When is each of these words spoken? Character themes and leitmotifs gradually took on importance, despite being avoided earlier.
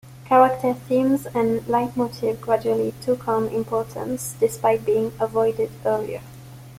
Character 0.25 0.73
themes 0.73 1.27
and 1.27 1.59
leitmotifs 1.67 2.41
gradually 2.41 2.95
took 3.03 3.27
on 3.27 3.49
importance, 3.49 4.33
despite 4.39 4.83
being 4.83 5.11
avoided 5.19 5.69
earlier. 5.85 6.21